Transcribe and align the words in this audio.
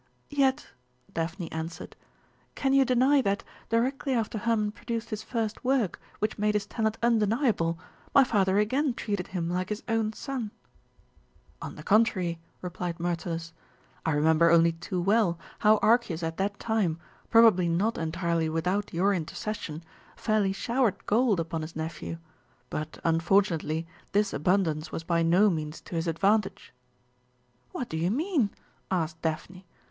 "Yet," 0.31 0.65
Daphne 1.13 1.51
answered, 1.51 1.95
"can 2.55 2.73
you 2.73 2.83
deny 2.83 3.21
that, 3.21 3.43
directly 3.69 4.15
after 4.15 4.39
Hermon 4.39 4.71
produced 4.71 5.11
his 5.11 5.21
first 5.21 5.63
work 5.63 6.01
which 6.17 6.39
made 6.39 6.55
his 6.55 6.65
talent 6.65 6.97
undeniable, 7.03 7.77
my 8.15 8.23
father 8.23 8.57
again 8.57 8.95
treated 8.95 9.27
him 9.27 9.47
like 9.47 9.69
his 9.69 9.83
own 9.87 10.11
son?" 10.13 10.49
"On 11.61 11.75
the 11.75 11.83
contrary," 11.83 12.39
replied 12.63 12.99
Myrtilus, 12.99 13.53
"I 14.03 14.13
remember 14.13 14.49
only 14.49 14.71
too 14.71 14.99
well 14.99 15.37
how 15.59 15.77
Archias 15.83 16.23
at 16.23 16.37
that 16.37 16.57
time, 16.59 16.97
probably 17.29 17.69
not 17.69 17.99
entirely 17.99 18.49
without 18.49 18.91
your 18.95 19.13
intercession, 19.13 19.83
fairly 20.15 20.51
showered 20.51 21.05
gold 21.05 21.39
upon 21.39 21.61
his 21.61 21.75
nephew, 21.75 22.17
but 22.71 22.97
unfortunately 23.03 23.85
this 24.13 24.33
abundance 24.33 24.91
was 24.91 25.03
by 25.03 25.21
no 25.21 25.51
means 25.51 25.79
to 25.81 25.93
his 25.93 26.07
advantage." 26.07 26.73
"What 27.71 27.87
do 27.87 27.97
you 27.97 28.09
mean?" 28.09 28.49
asked 28.89 29.21
Daphne. 29.21 29.63